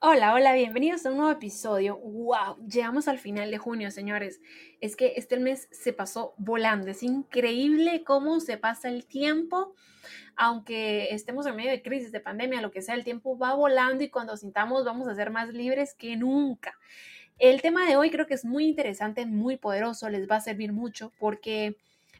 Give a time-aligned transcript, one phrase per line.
[0.00, 1.98] Hola, hola, bienvenidos a un nuevo episodio.
[1.98, 2.64] ¡Wow!
[2.68, 4.40] Llegamos al final de junio, señores.
[4.80, 6.88] Es que este mes se pasó volando.
[6.88, 9.74] Es increíble cómo se pasa el tiempo.
[10.36, 14.04] Aunque estemos en medio de crisis, de pandemia, lo que sea, el tiempo va volando
[14.04, 16.78] y cuando sintamos vamos a ser más libres que nunca.
[17.40, 20.72] El tema de hoy creo que es muy interesante, muy poderoso, les va a servir
[20.72, 21.76] mucho porque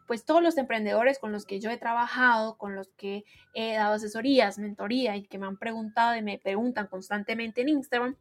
[0.09, 3.95] pues todos los emprendedores con los que yo he trabajado, con los que he dado
[3.95, 8.17] asesorías, mentoría y que me han preguntado y me preguntan constantemente en Instagram,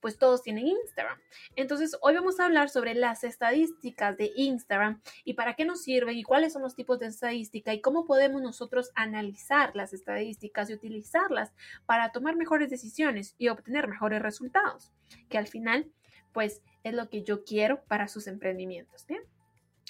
[0.00, 1.18] pues todos tienen Instagram.
[1.56, 6.16] Entonces, hoy vamos a hablar sobre las estadísticas de Instagram y para qué nos sirven
[6.16, 10.74] y cuáles son los tipos de estadística y cómo podemos nosotros analizar las estadísticas y
[10.74, 11.52] utilizarlas
[11.86, 14.92] para tomar mejores decisiones y obtener mejores resultados,
[15.28, 15.90] que al final,
[16.32, 19.06] pues es lo que yo quiero para sus emprendimientos.
[19.06, 19.22] ¿bien?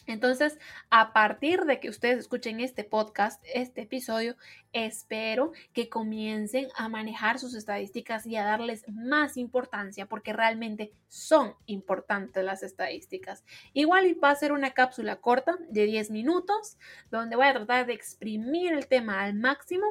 [0.07, 0.59] Entonces,
[0.91, 4.37] a partir de que ustedes escuchen este podcast, este episodio,
[4.73, 11.55] espero que comiencen a manejar sus estadísticas y a darles más importancia porque realmente son
[11.67, 13.45] importantes las estadísticas.
[13.73, 16.79] Igual va a ser una cápsula corta de 10 minutos
[17.11, 19.87] donde voy a tratar de exprimir el tema al máximo,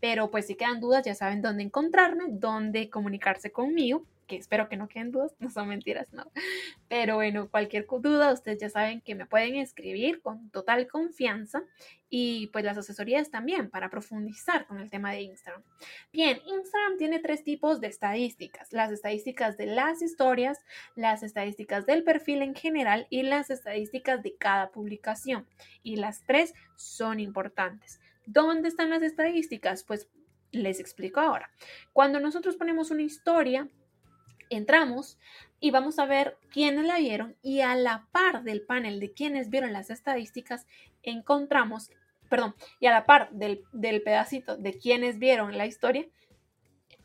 [0.00, 4.76] pero pues si quedan dudas ya saben dónde encontrarme, dónde comunicarse conmigo que espero que
[4.76, 6.30] no queden dudas, no son mentiras, no.
[6.88, 11.64] Pero bueno, cualquier duda, ustedes ya saben que me pueden escribir con total confianza
[12.08, 15.64] y pues las asesorías también para profundizar con el tema de Instagram.
[16.12, 20.58] Bien, Instagram tiene tres tipos de estadísticas, las estadísticas de las historias,
[20.94, 25.48] las estadísticas del perfil en general y las estadísticas de cada publicación.
[25.82, 28.00] Y las tres son importantes.
[28.26, 29.82] ¿Dónde están las estadísticas?
[29.82, 30.08] Pues
[30.52, 31.50] les explico ahora.
[31.92, 33.68] Cuando nosotros ponemos una historia,
[34.50, 35.18] entramos
[35.60, 39.48] y vamos a ver quiénes la vieron y a la par del panel de quienes
[39.48, 40.66] vieron las estadísticas
[41.02, 41.90] encontramos,
[42.28, 46.06] perdón, y a la par del, del pedacito de quienes vieron la historia,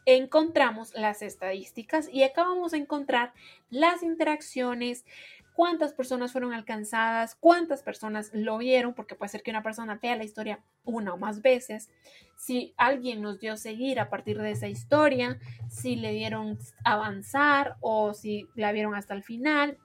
[0.06, 3.34] encontramos las estadísticas y acá vamos a encontrar
[3.70, 5.06] las interacciones,
[5.56, 10.18] cuántas personas fueron alcanzadas, cuántas personas lo vieron, porque puede ser que una persona vea
[10.18, 11.90] la historia una o más veces,
[12.38, 15.40] si alguien nos dio seguir a partir de esa historia,
[15.70, 19.78] si le dieron avanzar o si la vieron hasta el final,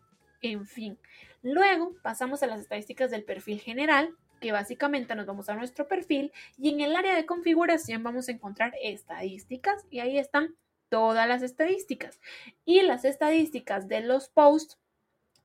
[0.42, 0.98] en fin.
[1.42, 6.32] Luego pasamos a las estadísticas del perfil general, que básicamente nos vamos a nuestro perfil
[6.58, 10.56] y en el área de configuración vamos a encontrar estadísticas y ahí están
[10.88, 12.20] todas las estadísticas.
[12.64, 14.78] Y las estadísticas de los posts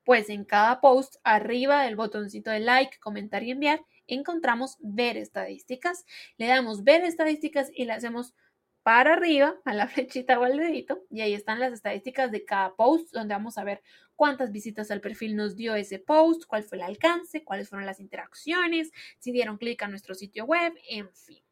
[0.06, 6.06] pues en cada post, arriba del botoncito de like, comentar y enviar, encontramos ver estadísticas.
[6.38, 8.36] Le damos ver estadísticas y le hacemos
[8.84, 12.76] para arriba a la flechita o al dedito y ahí están las estadísticas de cada
[12.76, 13.82] post donde vamos a ver
[14.16, 18.00] cuántas visitas al perfil nos dio ese post, cuál fue el alcance, cuáles fueron las
[18.00, 21.45] interacciones, si dieron clic a nuestro sitio web, en fin.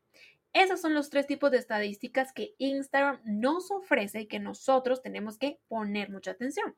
[0.54, 5.40] Esos son los tres tipos de estadísticas que Instagram nos ofrece y que nosotros tenemos
[5.40, 6.76] que poner mucha atención.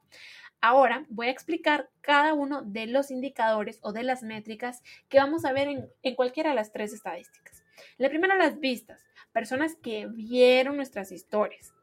[0.62, 5.44] Ahora voy a explicar cada uno de los indicadores o de las métricas que vamos
[5.44, 7.66] a ver en, cualquiera de las tres estadísticas.
[7.98, 9.04] La primera, las vistas,
[9.34, 11.74] personas que vieron nuestras historias.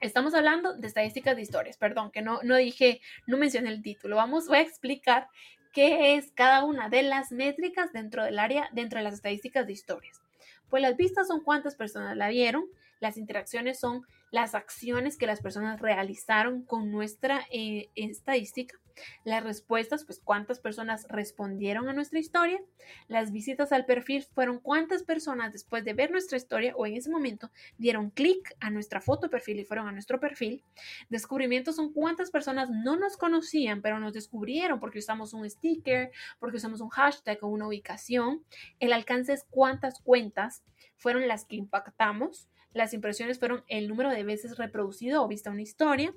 [0.00, 4.16] Estamos hablando de estadísticas de historias, perdón, que no, no dije, no mencioné el título.
[4.16, 5.28] Vamos, voy a explicar
[5.72, 9.74] qué es cada una de las métricas dentro del área, dentro de las estadísticas de
[9.74, 10.21] historias.
[10.72, 12.64] Pues las vistas son cuántas personas la vieron,
[12.98, 18.78] las interacciones son las acciones que las personas realizaron con nuestra eh, estadística.
[19.24, 22.60] Las respuestas, pues cuántas personas respondieron a nuestra historia.
[23.08, 27.10] Las visitas al perfil fueron cuántas personas después de ver nuestra historia o en ese
[27.10, 30.62] momento dieron clic a nuestra foto perfil y fueron a nuestro perfil.
[31.08, 36.56] Descubrimientos son cuántas personas no nos conocían, pero nos descubrieron porque usamos un sticker, porque
[36.56, 38.44] usamos un hashtag o una ubicación.
[38.80, 40.62] El alcance es cuántas cuentas
[40.96, 42.48] fueron las que impactamos.
[42.72, 46.14] Las impresiones fueron el número de veces reproducido o vista una historia.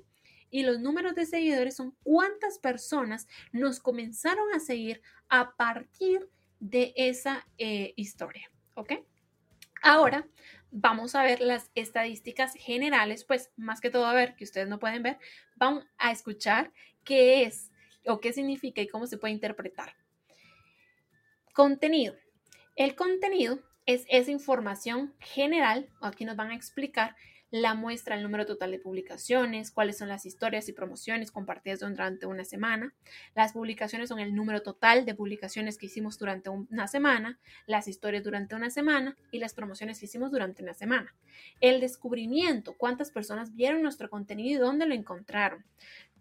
[0.50, 6.28] Y los números de seguidores son cuántas personas nos comenzaron a seguir a partir
[6.60, 8.50] de esa eh, historia.
[8.74, 8.92] ¿Ok?
[9.82, 10.26] Ahora
[10.70, 14.78] vamos a ver las estadísticas generales, pues más que todo a ver, que ustedes no
[14.78, 15.18] pueden ver,
[15.56, 16.72] vamos a escuchar
[17.04, 17.70] qué es
[18.04, 19.94] o qué significa y cómo se puede interpretar.
[21.52, 22.14] Contenido.
[22.74, 27.16] El contenido es esa información general, aquí nos van a explicar
[27.50, 32.26] la muestra el número total de publicaciones, cuáles son las historias y promociones compartidas durante
[32.26, 32.94] una semana.
[33.34, 38.24] Las publicaciones son el número total de publicaciones que hicimos durante una semana, las historias
[38.24, 41.14] durante una semana y las promociones que hicimos durante una semana.
[41.60, 45.64] El descubrimiento, cuántas personas vieron nuestro contenido y dónde lo encontraron.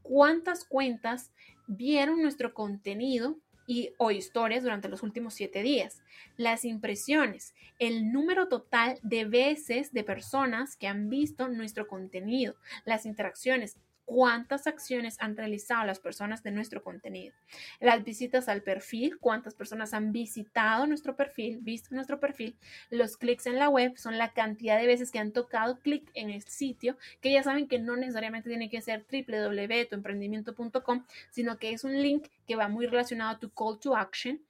[0.04, 1.31] Cuántas cuentas
[1.66, 6.01] vieron nuestro contenido y, o historias durante los últimos siete días.
[6.38, 12.56] Las impresiones, el número total de veces de personas que han visto nuestro contenido.
[12.85, 17.36] Las interacciones, cuántas acciones han realizado las personas de nuestro contenido.
[17.80, 22.57] Las visitas al perfil, cuántas personas han visitado nuestro perfil, visto nuestro perfil.
[22.90, 26.30] Los clics en la web son la cantidad de veces que han tocado clic en
[26.30, 31.84] el sitio, que ya saben que no necesariamente tiene que ser www.tuemprendimiento.com, sino que es
[31.84, 34.42] un link que va muy relacionado a tu call to action.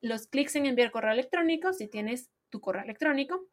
[0.00, 3.46] Los clics en enviar correo electrónico, si tienes tu correo electrónico,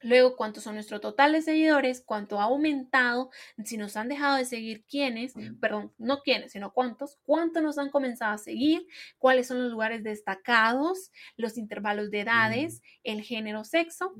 [0.00, 3.30] Luego, cuántos son nuestros totales seguidores, cuánto ha aumentado,
[3.64, 7.90] si nos han dejado de seguir, quiénes, perdón, no quiénes, sino cuántos, cuánto nos han
[7.90, 8.86] comenzado a seguir,
[9.18, 14.14] cuáles son los lugares destacados, los intervalos de edades, el género, sexo.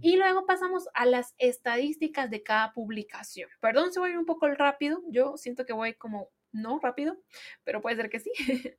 [0.00, 3.48] Y luego pasamos a las estadísticas de cada publicación.
[3.60, 7.16] Perdón si voy un poco rápido, yo siento que voy como no rápido,
[7.64, 8.30] pero puede ser que sí.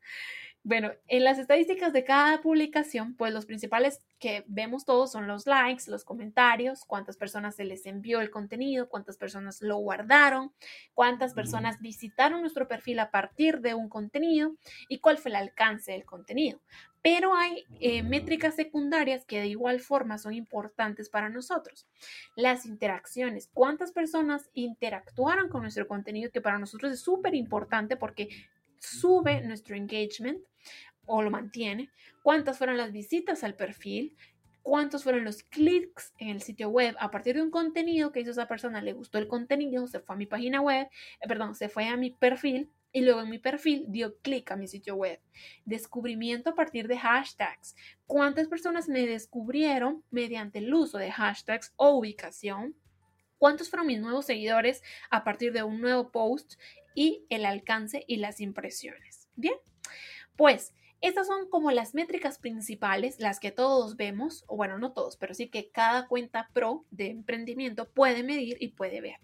[0.68, 5.46] Bueno, en las estadísticas de cada publicación, pues los principales que vemos todos son los
[5.46, 10.54] likes, los comentarios, cuántas personas se les envió el contenido, cuántas personas lo guardaron,
[10.96, 14.56] cuántas personas visitaron nuestro perfil a partir de un contenido
[14.90, 16.60] y cuál fue el alcance del contenido.
[17.04, 21.86] Pero hay eh, métricas secundarias que de igual forma son importantes para nosotros.
[22.36, 28.30] Las interacciones, cuántas personas interactuaron con nuestro contenido, que para nosotros es súper importante porque
[28.80, 30.40] sube nuestro engagement
[31.06, 31.90] o lo mantiene,
[32.24, 34.16] cuántas fueron las visitas al perfil,
[34.64, 38.32] cuántos fueron los clics en el sitio web a partir de un contenido que hizo
[38.32, 40.88] esa persona, le gustó el contenido, se fue a mi página web,
[41.22, 44.56] eh, perdón, se fue a mi perfil y luego en mi perfil dio clic a
[44.56, 45.20] mi sitio web.
[45.66, 47.76] Descubrimiento a partir de hashtags.
[48.08, 52.74] ¿Cuántas personas me descubrieron mediante el uso de hashtags o ubicación?
[53.38, 56.54] ¿Cuántos fueron mis nuevos seguidores a partir de un nuevo post
[56.96, 59.30] y el alcance y las impresiones?
[59.36, 59.56] Bien,
[60.36, 65.18] pues estas son como las métricas principales, las que todos vemos, o bueno, no todos,
[65.18, 69.20] pero sí que cada cuenta pro de emprendimiento puede medir y puede ver.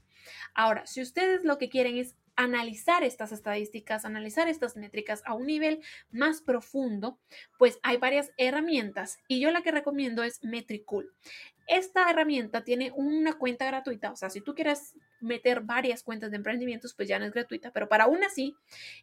[0.54, 5.48] Ahora, si ustedes lo que quieren es analizar estas estadísticas, analizar estas métricas a un
[5.48, 5.82] nivel
[6.12, 7.20] más profundo,
[7.58, 11.14] pues hay varias herramientas y yo la que recomiendo es Metricool.
[11.68, 16.38] Esta herramienta tiene una cuenta gratuita, o sea, si tú quieres meter varias cuentas de
[16.38, 18.56] emprendimientos, pues ya no es gratuita, pero para una sí.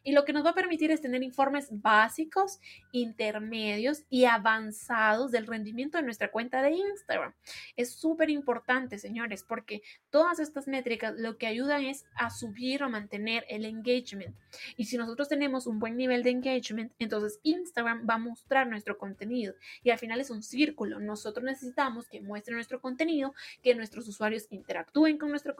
[0.03, 2.59] Y lo que nos va a permitir es tener informes básicos,
[2.91, 7.33] intermedios y avanzados del rendimiento de nuestra cuenta de Instagram.
[7.75, 12.89] Es súper importante, señores, porque todas estas métricas lo que ayudan es a subir o
[12.89, 14.35] mantener el engagement.
[14.77, 18.97] Y si nosotros tenemos un buen nivel de engagement, entonces Instagram va a mostrar nuestro
[18.97, 19.55] contenido.
[19.83, 20.99] Y al final es un círculo.
[20.99, 23.33] Nosotros necesitamos que muestre nuestro contenido,
[23.63, 25.55] que nuestros usuarios interactúen con nuestro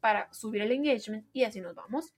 [0.00, 2.14] para subir el engagement y así nos vamos.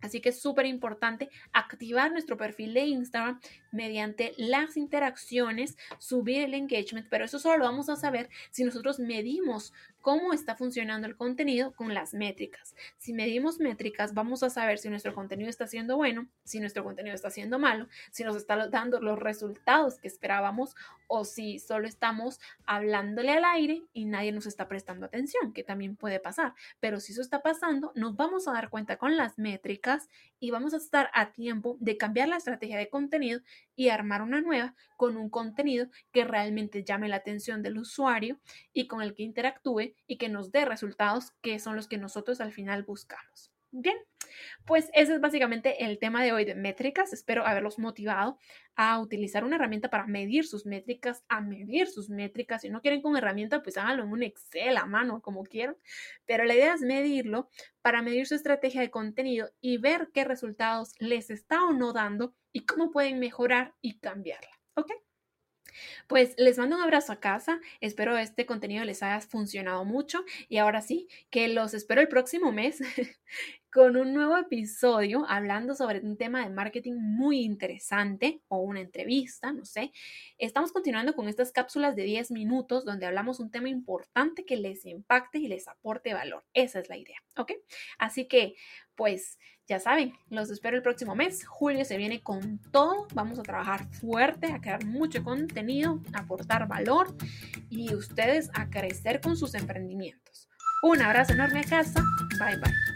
[0.00, 3.40] Así que es súper importante activar nuestro perfil de Instagram
[3.72, 9.00] mediante las interacciones, subir el engagement, pero eso solo lo vamos a saber si nosotros
[9.00, 9.72] medimos
[10.02, 12.74] cómo está funcionando el contenido con las métricas.
[12.98, 17.14] Si medimos métricas, vamos a saber si nuestro contenido está siendo bueno, si nuestro contenido
[17.14, 20.74] está siendo malo, si nos está dando los resultados que esperábamos
[21.06, 25.96] o si solo estamos hablándole al aire y nadie nos está prestando atención, que también
[25.96, 26.54] puede pasar.
[26.80, 30.08] Pero si eso está pasando, nos vamos a dar cuenta con las métricas
[30.42, 33.40] y vamos a estar a tiempo de cambiar la estrategia de contenido
[33.76, 38.40] y armar una nueva con un contenido que realmente llame la atención del usuario
[38.72, 42.40] y con el que interactúe y que nos dé resultados que son los que nosotros
[42.40, 43.51] al final buscamos.
[43.74, 43.96] Bien,
[44.66, 47.14] pues ese es básicamente el tema de hoy de métricas.
[47.14, 48.38] Espero haberlos motivado
[48.76, 52.60] a utilizar una herramienta para medir sus métricas, a medir sus métricas.
[52.60, 55.76] Si no quieren con herramienta, pues háganlo en un Excel a mano, como quieran.
[56.26, 57.48] Pero la idea es medirlo
[57.80, 62.34] para medir su estrategia de contenido y ver qué resultados les está o no dando
[62.52, 64.50] y cómo pueden mejorar y cambiarla.
[64.74, 64.92] ¿Ok?
[66.06, 70.58] Pues les mando un abrazo a casa, espero este contenido les haya funcionado mucho y
[70.58, 72.80] ahora sí, que los espero el próximo mes
[73.72, 79.50] con un nuevo episodio hablando sobre un tema de marketing muy interesante o una entrevista,
[79.50, 79.92] no sé.
[80.36, 84.84] Estamos continuando con estas cápsulas de 10 minutos donde hablamos un tema importante que les
[84.84, 86.44] impacte y les aporte valor.
[86.52, 87.52] Esa es la idea, ¿ok?
[87.98, 88.54] Así que,
[88.94, 91.46] pues ya saben, los espero el próximo mes.
[91.46, 93.06] Julio se viene con todo.
[93.14, 97.16] Vamos a trabajar fuerte, a crear mucho contenido, aportar valor
[97.70, 100.50] y ustedes a crecer con sus emprendimientos.
[100.82, 102.02] Un abrazo enorme a casa.
[102.38, 102.91] Bye bye.